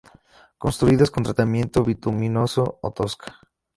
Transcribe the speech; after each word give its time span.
Construidas 0.57 1.11
con 1.11 1.21
tratamiento 1.27 1.83
bituminoso 1.83 2.63
o 2.81 2.89
tosca. 2.91 3.37